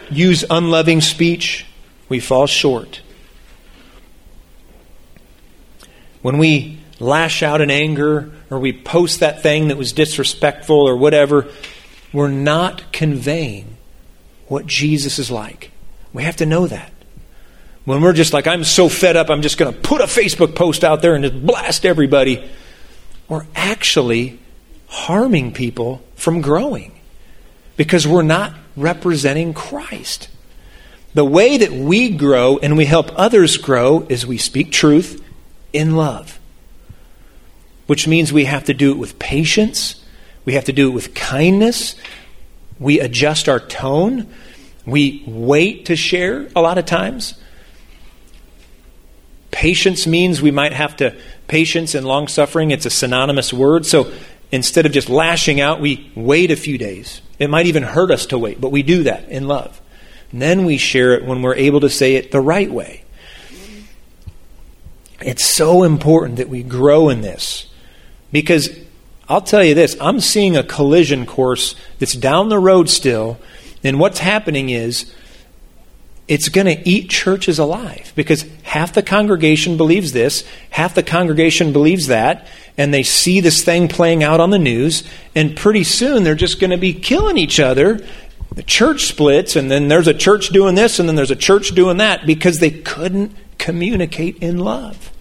[0.09, 1.65] use unloving speech,
[2.09, 3.01] we fall short.
[6.21, 10.97] When we lash out in anger or we post that thing that was disrespectful or
[10.97, 11.47] whatever,
[12.13, 13.77] we're not conveying
[14.47, 15.71] what Jesus is like.
[16.13, 16.91] We have to know that.
[17.83, 20.55] When we're just like, I'm so fed up, I'm just going to put a Facebook
[20.55, 22.43] post out there and just blast everybody,
[23.27, 24.39] we're actually
[24.87, 26.99] harming people from growing
[27.77, 30.29] because we're not representing Christ.
[31.15, 35.23] The way that we grow and we help others grow is we speak truth
[35.71, 36.39] in love,
[37.87, 40.03] which means we have to do it with patience,
[40.43, 41.95] we have to do it with kindness,
[42.79, 44.27] we adjust our tone,
[44.85, 47.35] we wait to share a lot of times.
[49.51, 51.15] Patience means we might have to,
[51.47, 53.85] patience and long suffering, it's a synonymous word.
[53.85, 54.11] So
[54.51, 57.21] instead of just lashing out, we wait a few days.
[57.39, 59.81] It might even hurt us to wait, but we do that in love.
[60.35, 63.05] And then we share it when we're able to say it the right way.
[65.21, 67.67] It's so important that we grow in this
[68.33, 68.69] because
[69.29, 73.39] I'll tell you this I'm seeing a collision course that's down the road still,
[73.81, 75.09] and what's happening is
[76.27, 81.71] it's going to eat churches alive because half the congregation believes this, half the congregation
[81.71, 82.45] believes that,
[82.77, 86.59] and they see this thing playing out on the news, and pretty soon they're just
[86.59, 88.05] going to be killing each other
[88.55, 91.75] the church splits, and then there's a church doing this, and then there's a church
[91.75, 95.11] doing that because they couldn't communicate in love.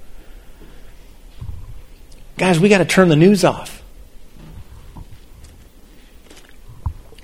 [2.38, 3.82] Guys, we got to turn the news off.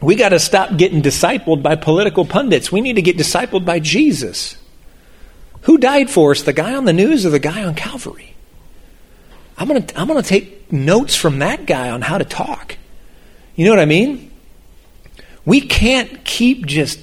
[0.00, 2.72] We got to stop getting discipled by political pundits.
[2.72, 4.56] We need to get discipled by Jesus.
[5.62, 8.34] Who died for us, the guy on the news or the guy on Calvary?
[9.58, 12.78] I'm going to I'm going to take notes from that guy on how to talk.
[13.54, 14.29] You know what I mean?
[15.44, 17.00] We can't keep just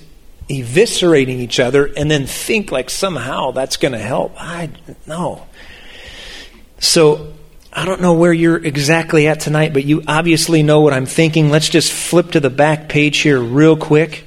[0.50, 4.34] eviscerating each other and then think like somehow that's going to help.
[4.38, 4.70] I
[5.06, 5.46] no.
[6.80, 7.34] So
[7.74, 11.50] I don't know where you're exactly at tonight, but you obviously know what I'm thinking.
[11.50, 14.24] Let's just flip to the back page here real quick.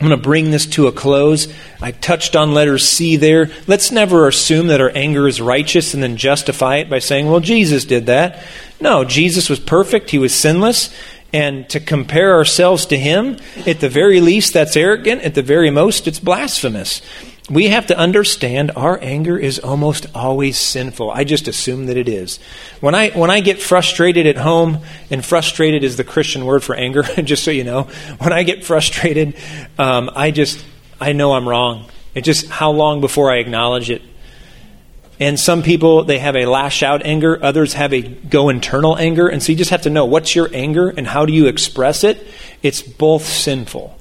[0.00, 1.46] I'm going to bring this to a close.
[1.80, 3.50] I touched on letter C there.
[3.68, 7.38] Let's never assume that our anger is righteous and then justify it by saying, well,
[7.38, 8.42] Jesus did that.
[8.80, 10.10] No, Jesus was perfect.
[10.10, 10.92] He was sinless.
[11.32, 15.22] And to compare ourselves to him, at the very least, that's arrogant.
[15.22, 17.00] At the very most, it's blasphemous.
[17.50, 21.10] We have to understand our anger is almost always sinful.
[21.10, 22.38] I just assume that it is.
[22.80, 24.78] When I when I get frustrated at home,
[25.10, 27.84] and frustrated is the Christian word for anger, just so you know.
[28.18, 29.34] When I get frustrated,
[29.78, 30.64] um, I just
[31.00, 31.86] I know I'm wrong.
[32.14, 34.02] It just how long before I acknowledge it?
[35.20, 37.38] And some people, they have a lash out anger.
[37.42, 39.28] Others have a go internal anger.
[39.28, 42.02] And so you just have to know what's your anger and how do you express
[42.02, 42.26] it?
[42.62, 43.98] It's both sinful.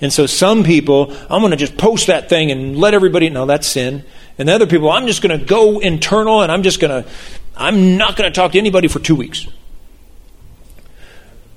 [0.00, 3.46] And so some people, I'm going to just post that thing and let everybody know
[3.46, 4.04] that's sin.
[4.38, 7.10] And the other people, I'm just going to go internal and I'm just going to,
[7.56, 9.46] I'm not going to talk to anybody for two weeks.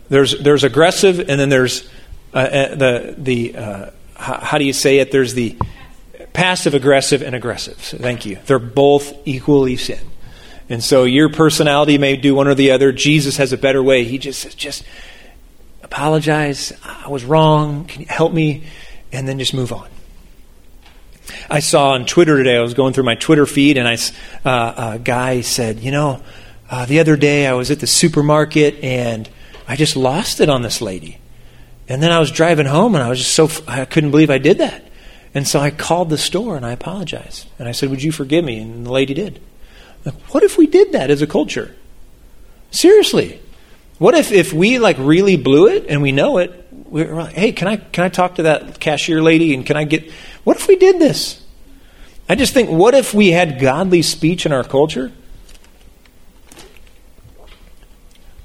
[0.09, 1.89] There's, there's aggressive and then there's
[2.33, 5.11] uh, uh the, the uh, how, how do you say it?
[5.11, 5.57] There's the
[6.33, 7.77] passive aggressive and aggressive.
[7.77, 8.39] Thank you.
[8.45, 9.99] They're both equally sin.
[10.69, 12.91] And so your personality may do one or the other.
[12.91, 14.03] Jesus has a better way.
[14.03, 14.83] He just says, just
[15.83, 16.73] apologize.
[16.83, 17.85] I was wrong.
[17.85, 18.63] Can you help me?
[19.11, 19.87] And then just move on.
[21.49, 23.97] I saw on Twitter today, I was going through my Twitter feed, and I,
[24.43, 26.21] uh, a guy said, You know,
[26.69, 29.29] uh, the other day I was at the supermarket and
[29.67, 31.19] I just lost it on this lady.
[31.87, 34.37] And then I was driving home and I was just so, I couldn't believe I
[34.37, 34.83] did that.
[35.33, 37.47] And so I called the store and I apologized.
[37.57, 38.59] And I said, Would you forgive me?
[38.59, 39.41] And the lady did.
[40.29, 41.73] What if we did that as a culture?
[42.71, 43.39] Seriously.
[43.99, 46.67] What if, if we like really blew it and we know it?
[46.71, 49.83] We're like, hey, can I can I talk to that cashier lady and can I
[49.83, 50.11] get
[50.43, 51.41] what if we did this?
[52.27, 55.11] I just think, what if we had godly speech in our culture?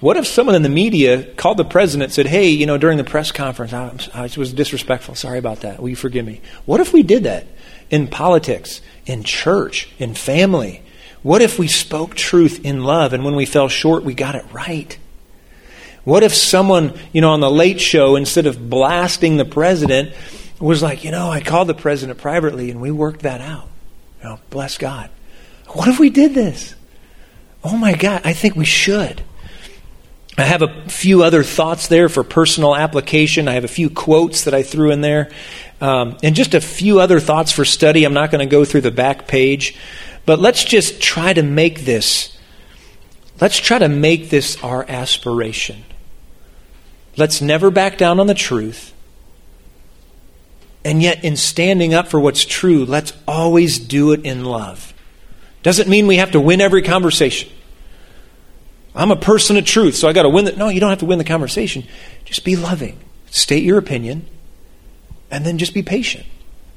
[0.01, 2.99] What if someone in the media called the president and said, Hey, you know, during
[2.99, 5.17] the press conference, I, I was disrespectful.
[5.17, 5.81] Sorry about that.
[5.81, 6.41] Will you forgive me?
[6.67, 7.47] What if we did that
[7.91, 10.83] in politics, in church, in family?
[11.23, 14.45] What if we spoke truth in love and when we fell short, we got it
[14.53, 14.97] right?
[16.05, 20.15] What if someone, you know, on the late show, instead of blasting the president,
[20.61, 23.69] was like, you know, I called the president privately and we worked that out.
[24.23, 25.11] You know, bless God.
[25.67, 26.75] What if we did this?
[27.65, 29.23] Oh my God, I think we should.
[30.39, 33.49] I have a few other thoughts there for personal application.
[33.49, 35.33] I have a few quotes that I threw in there.
[35.81, 38.05] Um, and just a few other thoughts for study.
[38.05, 39.77] I'm not going to go through the back page.
[40.27, 42.39] But let's just try to make this,
[43.41, 45.85] let's try to make this our aspiration.
[47.17, 48.95] Let's never back down on the truth.
[50.85, 54.95] And yet, in standing up for what's true, let's always do it in love.
[55.65, 57.51] Doesn't mean we have to win every conversation.
[58.99, 60.53] I'm a person of truth, so I got to win the.
[60.53, 61.85] No, you don't have to win the conversation.
[62.25, 62.99] Just be loving.
[63.31, 64.27] State your opinion,
[65.31, 66.27] and then just be patient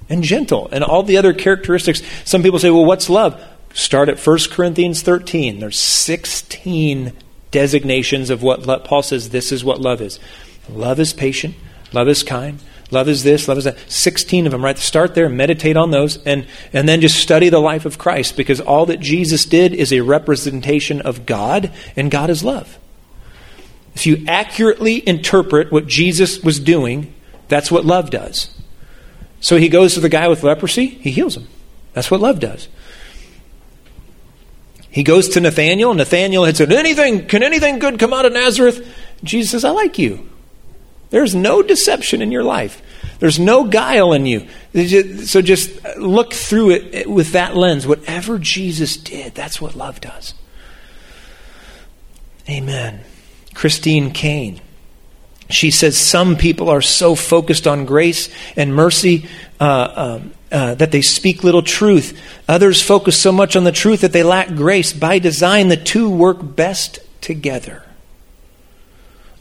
[0.08, 2.02] and gentle and all the other characteristics.
[2.26, 3.42] Some people say, well, what's love?
[3.74, 5.60] Start at 1 Corinthians 13.
[5.60, 7.14] There's 16
[7.50, 10.20] designations of what Paul says this is what love is.
[10.70, 11.56] Love is patient,
[11.92, 12.60] love is kind,
[12.92, 13.78] Love is this, love is that.
[13.88, 14.78] 16 of them, right?
[14.78, 18.60] Start there, meditate on those, and, and then just study the life of Christ because
[18.60, 22.78] all that Jesus did is a representation of God, and God is love.
[23.96, 27.14] If you accurately interpret what Jesus was doing,
[27.48, 28.54] that's what love does.
[29.40, 31.48] So he goes to the guy with leprosy, he heals him.
[31.94, 32.68] That's what love does.
[34.90, 35.94] He goes to Nathanael.
[35.94, 38.94] Nathanael had said, Anything, can anything good come out of Nazareth?
[39.24, 40.30] Jesus says, I like you.
[41.12, 42.82] There's no deception in your life.
[43.20, 44.48] There's no guile in you.
[45.26, 47.86] So just look through it with that lens.
[47.86, 50.34] Whatever Jesus did, that's what love does.
[52.50, 53.02] Amen.
[53.54, 54.60] Christine Caine.
[55.50, 59.28] She says some people are so focused on grace and mercy
[59.60, 62.20] uh, um, uh, that they speak little truth.
[62.48, 64.94] Others focus so much on the truth that they lack grace.
[64.94, 67.84] By design, the two work best together.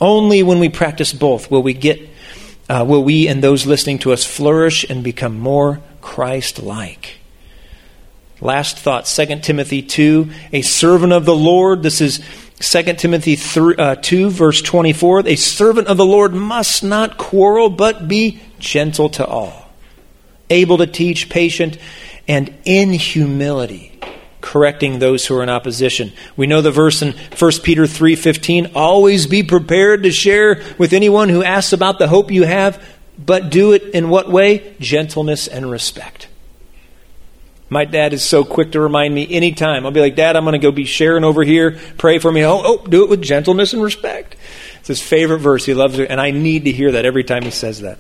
[0.01, 2.01] Only when we practice both will we get,
[2.69, 7.19] uh, will we and those listening to us flourish and become more Christ-like.
[8.41, 11.83] Last thought, 2 Timothy 2, a servant of the Lord.
[11.83, 12.21] This is
[12.61, 15.27] 2 Timothy 3, uh, 2, verse 24.
[15.27, 19.69] A servant of the Lord must not quarrel, but be gentle to all,
[20.49, 21.77] able to teach, patient,
[22.27, 23.91] and in humility
[24.41, 26.13] correcting those who are in opposition.
[26.37, 31.29] We know the verse in 1 Peter 3:15, always be prepared to share with anyone
[31.29, 32.83] who asks about the hope you have,
[33.19, 34.75] but do it in what way?
[34.81, 36.29] Gentleness and respect.
[37.73, 39.87] My dad is so quick to remind me anytime.
[39.87, 41.79] I'll be like, Dad, I'm going to go be sharing over here.
[41.99, 42.45] Pray for me.
[42.45, 44.35] Oh, oh, do it with gentleness and respect.
[44.81, 45.65] It's his favorite verse.
[45.67, 46.11] He loves it.
[46.11, 47.99] And I need to hear that every time he says that.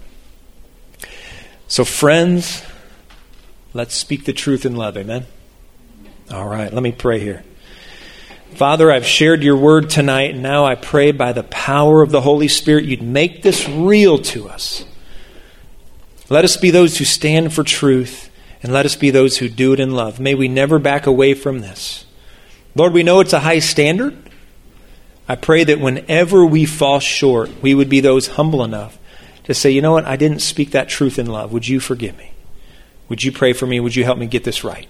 [1.68, 2.64] So, friends,
[3.72, 4.96] let's speak the truth in love.
[4.96, 5.26] Amen.
[6.32, 7.42] All right, let me pray here.
[8.54, 12.20] Father, I've shared your word tonight, and now I pray by the power of the
[12.20, 14.84] Holy Spirit, you'd make this real to us.
[16.28, 18.30] Let us be those who stand for truth,
[18.62, 20.20] and let us be those who do it in love.
[20.20, 22.04] May we never back away from this.
[22.76, 24.16] Lord, we know it's a high standard.
[25.28, 28.98] I pray that whenever we fall short, we would be those humble enough
[29.44, 31.52] to say, you know what, I didn't speak that truth in love.
[31.52, 32.32] Would you forgive me?
[33.08, 33.80] Would you pray for me?
[33.80, 34.88] Would you help me get this right?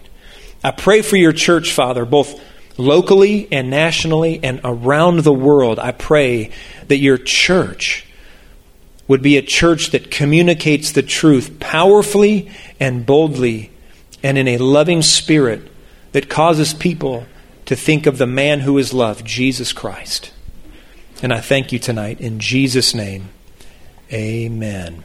[0.63, 2.41] I pray for your church, Father, both
[2.77, 5.79] locally and nationally and around the world.
[5.79, 6.51] I pray
[6.89, 8.07] that your church
[9.09, 13.71] would be a church that communicates the truth powerfully and boldly
[14.23, 15.69] and in a loving spirit
[16.13, 17.27] that causes people
[17.67, 20.33] to think of the man who is loved, Jesus Christ.
[21.23, 23.31] And I thank you tonight in Jesus' name.
[24.13, 25.05] Amen.